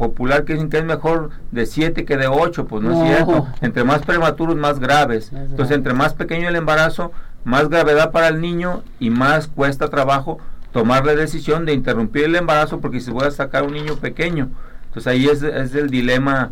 popular 0.00 0.46
que 0.46 0.54
dicen 0.54 0.70
que 0.70 0.78
es 0.78 0.84
mejor 0.84 1.28
de 1.52 1.66
7 1.66 2.06
que 2.06 2.16
de 2.16 2.26
8, 2.26 2.64
pues 2.64 2.82
no, 2.82 2.90
es 2.90 3.06
cierto. 3.06 3.46
Entre 3.60 3.84
más 3.84 4.00
prematuros, 4.00 4.56
más 4.56 4.80
graves. 4.80 5.30
Entonces, 5.30 5.76
entre 5.76 5.92
más 5.92 6.14
pequeño 6.14 6.48
el 6.48 6.56
embarazo, 6.56 7.12
más 7.44 7.68
gravedad 7.68 8.10
para 8.10 8.28
el 8.28 8.40
niño 8.40 8.82
y 8.98 9.10
más 9.10 9.46
cuesta 9.46 9.88
trabajo 9.88 10.38
tomar 10.72 11.04
la 11.04 11.14
decisión 11.14 11.66
de 11.66 11.74
interrumpir 11.74 12.24
el 12.24 12.34
embarazo 12.34 12.80
porque 12.80 13.00
se 13.00 13.12
puede 13.12 13.30
sacar 13.30 13.62
un 13.64 13.74
niño 13.74 13.96
pequeño. 13.96 14.48
Entonces 14.86 15.06
ahí 15.06 15.26
es, 15.26 15.42
es 15.42 15.74
el 15.74 15.90
dilema, 15.90 16.50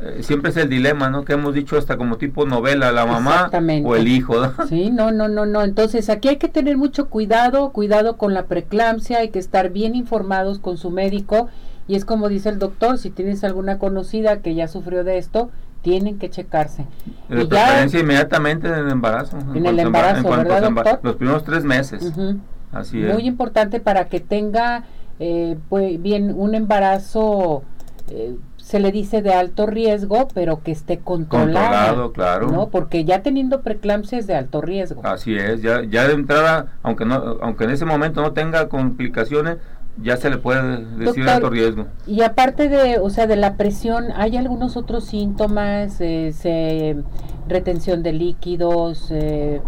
eh, 0.00 0.22
siempre 0.22 0.50
es 0.50 0.56
el 0.56 0.68
dilema, 0.68 1.08
¿no? 1.08 1.24
Que 1.24 1.34
hemos 1.34 1.54
dicho 1.54 1.78
hasta 1.78 1.96
como 1.96 2.16
tipo 2.16 2.46
novela, 2.46 2.90
la 2.90 3.06
mamá 3.06 3.48
o 3.84 3.94
el 3.94 4.08
hijo. 4.08 4.34
Sí, 4.68 4.90
no, 4.90 5.12
no, 5.12 5.28
no, 5.28 5.46
no. 5.46 5.62
Entonces 5.62 6.10
aquí 6.10 6.26
hay 6.26 6.38
que 6.38 6.48
tener 6.48 6.76
mucho 6.76 7.08
cuidado, 7.08 7.70
cuidado 7.70 8.16
con 8.16 8.34
la 8.34 8.46
preeclampsia, 8.46 9.18
hay 9.18 9.28
que 9.28 9.38
estar 9.38 9.70
bien 9.70 9.94
informados 9.94 10.58
con 10.58 10.76
su 10.76 10.90
médico 10.90 11.48
y 11.88 11.96
es 11.96 12.04
como 12.04 12.28
dice 12.28 12.50
el 12.50 12.58
doctor, 12.58 12.98
si 12.98 13.10
tienes 13.10 13.42
alguna 13.42 13.78
conocida 13.78 14.40
que 14.40 14.54
ya 14.54 14.68
sufrió 14.68 15.04
de 15.04 15.18
esto, 15.18 15.50
tienen 15.82 16.18
que 16.18 16.28
checarse. 16.28 16.84
De 17.28 17.46
preferencia 17.46 18.00
inmediatamente 18.00 18.68
en 18.68 18.74
el 18.74 18.90
embarazo. 18.90 19.38
En, 19.54 19.64
el 19.64 19.78
embarazo, 19.78 20.28
¿verdad, 20.28 20.62
doctor? 20.62 21.00
Los 21.02 21.16
primeros 21.16 21.44
tres 21.44 21.64
meses. 21.64 22.12
Así 22.72 23.02
es. 23.02 23.14
Muy 23.14 23.26
importante 23.26 23.80
para 23.80 24.04
que 24.08 24.20
tenga 24.20 24.84
eh, 25.18 25.56
pues, 25.70 26.00
bien 26.02 26.34
un 26.36 26.54
embarazo, 26.54 27.62
eh, 28.08 28.36
se 28.56 28.80
le 28.80 28.92
dice 28.92 29.22
de 29.22 29.32
alto 29.32 29.66
riesgo, 29.66 30.28
pero 30.34 30.62
que 30.62 30.72
esté 30.72 30.98
controlado. 30.98 31.52
Controlado, 31.54 32.12
claro. 32.12 32.48
¿no? 32.48 32.68
Porque 32.68 33.04
ya 33.04 33.22
teniendo 33.22 33.62
preeclampsia 33.62 34.18
es 34.18 34.26
de 34.26 34.34
alto 34.34 34.60
riesgo. 34.60 35.00
Así 35.04 35.34
es, 35.36 35.62
ya, 35.62 35.82
ya 35.84 36.06
de 36.06 36.12
entrada, 36.12 36.66
aunque, 36.82 37.06
no, 37.06 37.38
aunque 37.40 37.64
en 37.64 37.70
ese 37.70 37.86
momento 37.86 38.20
no 38.20 38.32
tenga 38.32 38.68
complicaciones, 38.68 39.56
ya 40.02 40.16
se 40.16 40.30
le 40.30 40.38
puede 40.38 40.84
decir 40.96 41.28
alto 41.28 41.50
riesgo. 41.50 41.86
Y 42.06 42.22
aparte 42.22 42.68
de, 42.68 42.98
o 42.98 43.10
sea, 43.10 43.26
de 43.26 43.36
la 43.36 43.56
presión, 43.56 44.06
¿hay 44.14 44.36
algunos 44.36 44.76
otros 44.76 45.04
síntomas? 45.04 45.96
Eh, 46.00 47.02
retención 47.48 48.02
de 48.02 48.12
líquidos, 48.12 49.08
eh, 49.10 49.62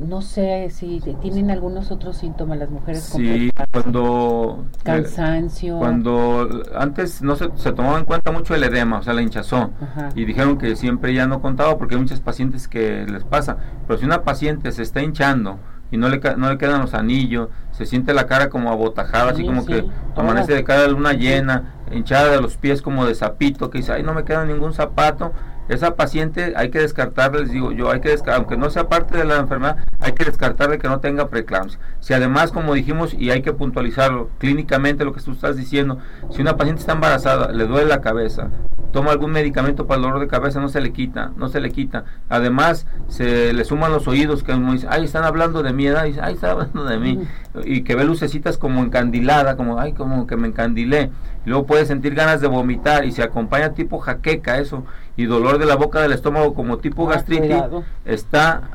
no 0.00 0.22
sé 0.22 0.70
si 0.70 1.00
tienen 1.20 1.50
algunos 1.50 1.90
otros 1.90 2.16
síntomas 2.16 2.58
las 2.58 2.70
mujeres. 2.70 3.02
Sí, 3.02 3.50
cuando... 3.70 4.64
Cansancio. 4.82 5.78
cuando 5.78 6.48
antes 6.74 7.22
no 7.22 7.36
se, 7.36 7.50
se, 7.56 7.72
tomaba 7.72 7.98
en 7.98 8.04
cuenta 8.04 8.32
mucho 8.32 8.54
el 8.54 8.64
edema, 8.64 8.98
o 8.98 9.02
sea, 9.02 9.12
la 9.12 9.22
hinchazón. 9.22 9.72
Y 10.14 10.24
dijeron 10.24 10.58
que 10.58 10.76
siempre 10.76 11.14
ya 11.14 11.26
no 11.26 11.40
contaba 11.40 11.78
porque 11.78 11.94
hay 11.94 12.00
muchas 12.00 12.20
pacientes 12.20 12.68
que 12.68 13.06
les 13.06 13.24
pasa. 13.24 13.58
Pero 13.86 13.98
si 13.98 14.04
una 14.04 14.22
paciente 14.22 14.72
se 14.72 14.82
está 14.82 15.02
hinchando, 15.02 15.58
y 15.92 15.98
no 15.98 16.08
le, 16.08 16.20
no 16.36 16.50
le 16.50 16.58
quedan 16.58 16.80
los 16.80 16.94
anillos, 16.94 17.50
se 17.70 17.86
siente 17.86 18.14
la 18.14 18.26
cara 18.26 18.48
como 18.48 18.72
abotajada, 18.72 19.30
así 19.30 19.44
como 19.44 19.64
que 19.64 19.84
amanece 20.16 20.54
de 20.54 20.64
cara 20.64 20.82
de 20.82 20.88
luna 20.88 21.12
llena, 21.12 21.74
hinchada 21.92 22.30
de 22.30 22.40
los 22.40 22.56
pies 22.56 22.80
como 22.80 23.06
de 23.06 23.14
zapito, 23.14 23.70
que 23.70 23.78
dice, 23.78 23.92
ay, 23.92 24.02
no 24.02 24.14
me 24.14 24.24
queda 24.24 24.44
ningún 24.46 24.72
zapato, 24.72 25.32
esa 25.68 25.94
paciente 25.94 26.52
hay 26.56 26.70
que 26.70 26.80
descartarle, 26.80 27.40
les 27.40 27.50
digo 27.50 27.72
yo, 27.72 27.90
hay 27.90 28.00
que 28.00 28.12
aunque 28.34 28.56
no 28.56 28.70
sea 28.70 28.88
parte 28.88 29.16
de 29.16 29.24
la 29.24 29.38
enfermedad, 29.38 29.78
hay 30.00 30.12
que 30.12 30.24
descartarle 30.24 30.78
que 30.78 30.88
no 30.88 31.00
tenga 31.00 31.28
preeclampsia. 31.28 31.78
Si 32.00 32.14
además, 32.14 32.52
como 32.52 32.74
dijimos, 32.74 33.14
y 33.14 33.30
hay 33.30 33.42
que 33.42 33.52
puntualizarlo, 33.52 34.28
clínicamente 34.38 35.04
lo 35.04 35.12
que 35.12 35.20
tú 35.20 35.32
estás 35.32 35.56
diciendo, 35.56 35.98
si 36.30 36.42
una 36.42 36.56
paciente 36.56 36.80
está 36.80 36.92
embarazada, 36.92 37.52
le 37.52 37.66
duele 37.66 37.88
la 37.88 38.00
cabeza, 38.00 38.50
toma 38.92 39.10
algún 39.10 39.32
medicamento 39.32 39.86
para 39.86 39.96
el 39.96 40.02
dolor 40.02 40.20
de 40.20 40.28
cabeza, 40.28 40.60
no 40.60 40.68
se 40.68 40.80
le 40.80 40.92
quita, 40.92 41.32
no 41.36 41.48
se 41.48 41.60
le 41.60 41.70
quita. 41.70 42.04
Además, 42.28 42.86
se 43.08 43.52
le 43.52 43.64
suman 43.64 43.92
los 43.92 44.06
oídos, 44.06 44.42
que 44.42 44.52
uno 44.52 44.72
dice, 44.72 44.86
ay, 44.90 45.04
están 45.04 45.24
hablando 45.24 45.62
de 45.62 45.72
mi 45.72 45.86
edad, 45.86 46.04
y 46.06 46.18
ay, 46.20 46.34
están 46.34 46.50
hablando 46.50 46.84
de 46.84 46.98
mí, 46.98 47.20
y 47.64 47.82
que 47.82 47.94
ve 47.94 48.04
lucecitas 48.04 48.58
como 48.58 48.82
encandilada, 48.82 49.56
como, 49.56 49.80
ay, 49.80 49.94
como 49.94 50.26
que 50.26 50.36
me 50.36 50.48
encandilé. 50.48 51.10
Y 51.44 51.50
luego 51.50 51.66
puede 51.66 51.86
sentir 51.86 52.14
ganas 52.14 52.40
de 52.40 52.46
vomitar 52.46 53.04
y 53.04 53.10
se 53.10 53.22
acompaña 53.22 53.72
tipo 53.72 53.98
jaqueca 53.98 54.58
eso 54.58 54.84
y 55.16 55.26
dolor 55.26 55.58
de 55.58 55.66
la 55.66 55.76
boca 55.76 56.00
del 56.00 56.12
estómago 56.12 56.54
como 56.54 56.78
tipo 56.78 57.08
ah, 57.08 57.14
gastritis, 57.14 57.62
está 58.04 58.70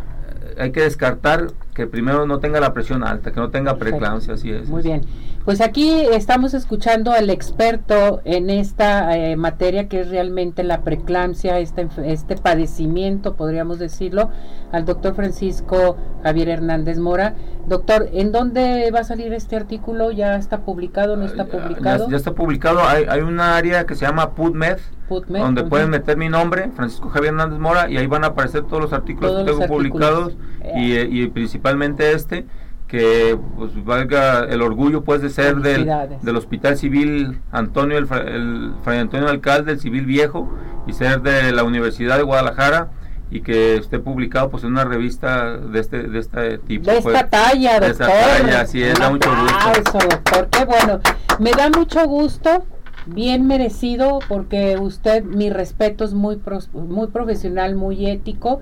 hay 0.60 0.72
que 0.72 0.82
descartar 0.82 1.48
que 1.74 1.88
primero 1.88 2.26
no 2.26 2.40
tenga 2.40 2.60
la 2.60 2.74
presión 2.74 3.04
alta, 3.04 3.32
que 3.32 3.40
no 3.40 3.50
tenga 3.50 3.78
preeclampsia, 3.78 4.34
así 4.34 4.52
es. 4.52 4.68
Muy 4.68 4.82
bien. 4.82 5.02
Pues 5.46 5.62
aquí 5.62 5.90
estamos 6.12 6.54
escuchando 6.54 7.12
al 7.12 7.30
experto 7.30 8.22
en 8.26 8.50
esta 8.50 9.16
eh, 9.16 9.36
materia 9.36 9.88
que 9.88 10.02
es 10.02 10.10
realmente 10.10 10.64
la 10.64 10.82
preeclampsia, 10.82 11.60
este, 11.60 11.88
este 12.04 12.36
padecimiento, 12.36 13.36
podríamos 13.36 13.80
decirlo, 13.80 14.30
al 14.72 14.86
doctor 14.86 15.16
Francisco 15.16 15.96
Javier 16.24 16.50
Hernández 16.50 16.98
Mora. 16.98 17.36
Doctor, 17.68 18.10
¿en 18.12 18.32
dónde 18.32 18.90
va 18.92 19.00
a 19.00 19.04
salir 19.04 19.32
este 19.34 19.56
artículo? 19.56 20.12
¿Ya 20.12 20.36
está 20.36 20.62
publicado? 20.62 21.16
¿No 21.16 21.26
está 21.26 21.46
publicado? 21.46 22.10
Ya, 22.10 22.18
está 22.18 22.34
publicado. 22.34 22.82
Hay, 22.86 23.06
hay 23.08 23.22
una 23.22 23.56
área 23.56 23.86
que 23.86 23.96
se 23.96 24.06
llama 24.06 24.32
PubMed, 24.32 24.80
donde 25.10 25.64
pueden 25.64 25.90
meter 25.90 26.18
mi 26.18 26.30
nombre, 26.30 26.70
Francisco 26.76 27.10
Javier 27.10 27.34
Hernández 27.34 27.60
Mora, 27.60 27.90
y 27.90 27.98
ahí 27.98 28.08
van 28.08 28.24
a 28.24 28.28
aparecer 28.28 28.64
todos 28.64 28.82
los 28.82 28.94
artículos 28.94 29.38
que 29.38 29.52
tengo 29.52 29.66
publicados 29.68 30.36
y, 30.76 30.94
eh, 30.94 31.08
y, 31.10 31.28
principalmente 31.28 32.12
este 32.12 32.46
que 32.88 33.38
pues 33.58 33.84
valga 33.84 34.46
el 34.46 34.62
orgullo 34.62 35.04
pues 35.04 35.22
de 35.22 35.30
ser 35.30 35.58
del, 35.58 35.90
del 36.22 36.38
Hospital 36.38 36.78
Civil 36.78 37.42
Antonio 37.52 37.98
el, 37.98 38.08
el 38.28 38.72
Fray 38.84 39.00
Antonio 39.00 39.28
Alcalde 39.28 39.74
el 39.74 39.80
Civil 39.82 40.06
Viejo 40.06 40.50
y 40.88 40.94
ser 40.94 41.22
de 41.22 41.52
la 41.52 41.64
Universidad 41.64 42.16
de 42.16 42.24
Guadalajara 42.24 42.92
y 43.30 43.42
que 43.42 43.76
esté 43.76 44.00
publicado 44.00 44.50
pues 44.50 44.64
en 44.64 44.72
una 44.72 44.86
revista 44.86 45.58
de 45.58 45.80
este 45.80 46.04
de 46.04 46.20
este 46.20 46.58
tipo 46.60 46.90
de 46.90 47.02
pues, 47.02 47.16
esta 47.16 47.30
talla 47.30 47.80
doctor 47.80 47.86
de 47.86 47.92
esta 47.92 48.08
talla 48.08 48.66
sí 48.66 48.82
es 48.82 48.98
da 48.98 49.10
mucho 49.10 49.30
gusto. 49.30 50.00
doctor 50.10 50.48
qué 50.50 50.66
bueno. 50.66 51.00
Me 51.40 51.52
da 51.52 51.70
mucho 51.70 52.08
gusto 52.08 52.66
bien 53.08 53.48
merecido 53.48 54.20
porque 54.28 54.78
usted, 54.78 55.24
mi 55.24 55.50
respeto, 55.50 56.04
es 56.04 56.14
muy, 56.14 56.40
muy 56.74 57.08
profesional, 57.08 57.76
muy 57.76 58.08
ético 58.08 58.62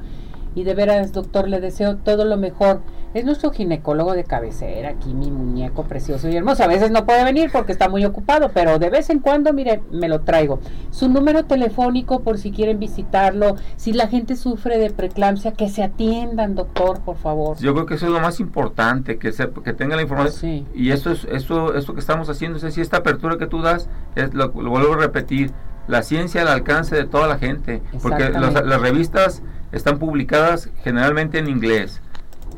y 0.56 0.64
de 0.64 0.74
veras, 0.74 1.12
doctor, 1.12 1.48
le 1.48 1.60
deseo 1.60 1.98
todo 1.98 2.26
lo 2.26 2.38
mejor. 2.38 2.82
Es 3.14 3.24
nuestro 3.24 3.52
ginecólogo 3.52 4.14
de 4.14 4.24
cabecera, 4.26 4.90
aquí 4.90 5.14
mi 5.14 5.32
muñeco 5.32 5.84
precioso 5.84 6.28
y 6.28 6.36
hermoso. 6.36 6.64
A 6.64 6.68
veces 6.68 6.92
no 6.92 7.06
puede 7.06 7.24
venir 7.24 7.50
porque 7.52 7.72
está 7.72 7.88
muy 7.88 8.04
ocupado, 8.04 8.52
pero 8.54 8.78
de 8.78 8.90
vez 8.90 9.10
en 9.10 9.20
cuando, 9.20 9.54
mire, 9.54 9.82
me 9.92 10.10
lo 10.10 10.22
traigo. 10.22 10.60
Su 10.92 11.08
número 11.08 11.46
telefónico 11.46 12.22
por 12.22 12.38
si 12.38 12.52
quieren 12.52 12.80
visitarlo. 12.80 13.56
Si 13.78 13.94
la 13.94 14.08
gente 14.08 14.36
sufre 14.36 14.78
de 14.78 14.90
preeclampsia, 14.90 15.54
que 15.54 15.70
se 15.70 15.84
atiendan, 15.84 16.56
doctor, 16.56 17.02
por 17.02 17.16
favor. 17.18 17.58
Yo 17.58 17.74
creo 17.74 17.86
que 17.86 17.94
eso 17.94 18.08
es 18.08 18.12
lo 18.12 18.20
más 18.20 18.40
importante, 18.42 19.18
que, 19.18 19.32
se, 19.32 19.50
que 19.50 19.74
tenga 19.74 19.96
la 19.96 20.02
información. 20.02 20.68
Y 20.74 20.92
eso 20.92 21.12
es 21.12 21.26
esto, 21.32 21.74
esto 21.76 21.94
que 21.94 22.00
estamos 22.00 22.30
haciendo, 22.30 22.58
es 22.66 22.74
si 22.74 22.82
esta 22.82 22.98
apertura 22.98 23.38
que 23.38 23.48
tú 23.48 23.62
das, 23.62 23.90
es 24.16 24.34
lo, 24.34 24.52
vuelvo 24.52 24.94
a 24.94 24.98
repetir, 24.98 25.52
la 25.88 26.02
ciencia 26.02 26.42
al 26.42 26.48
alcance 26.48 26.96
de 26.96 27.06
toda 27.06 27.28
la 27.28 27.38
gente, 27.38 27.82
porque 28.02 28.30
las 28.30 28.82
revistas 28.82 29.44
están 29.72 30.00
publicadas 30.00 30.70
generalmente 30.84 31.40
en 31.40 31.48
inglés. 31.48 32.02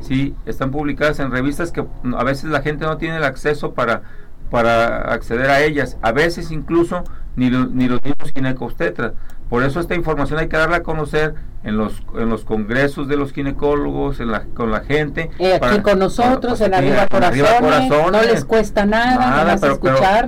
Sí, 0.00 0.34
están 0.46 0.70
publicadas 0.70 1.18
en 1.18 1.30
revistas 1.30 1.72
que 1.72 1.84
a 2.16 2.24
veces 2.24 2.44
la 2.44 2.62
gente 2.62 2.84
no 2.84 2.98
tiene 2.98 3.16
el 3.16 3.24
acceso 3.24 3.74
para, 3.74 4.02
para 4.50 5.12
acceder 5.12 5.50
a 5.50 5.62
ellas. 5.62 5.96
A 6.02 6.12
veces 6.12 6.50
incluso 6.50 7.04
ni, 7.36 7.50
ni 7.50 7.88
los 7.88 8.02
mismos 8.02 8.32
ginecobstetras. 8.34 9.12
Por 9.48 9.64
eso 9.64 9.80
esta 9.80 9.94
información 9.94 10.38
hay 10.38 10.48
que 10.48 10.58
darla 10.58 10.78
a 10.78 10.82
conocer 10.82 11.34
en 11.64 11.76
los 11.76 12.02
en 12.14 12.28
los 12.28 12.44
congresos 12.44 13.08
de 13.08 13.16
los 13.16 13.32
ginecólogos, 13.32 14.20
en 14.20 14.30
la, 14.30 14.42
con 14.42 14.70
la 14.70 14.80
gente. 14.80 15.30
Eh, 15.38 15.58
aquí 15.60 15.80
con 15.80 15.98
nosotros, 15.98 16.60
en, 16.60 16.74
arriba, 16.74 17.06
corazones, 17.08 17.90
no 18.12 18.22
les 18.22 18.44
cuesta 18.44 18.84
nada, 18.84 19.56
pero, 19.60 19.80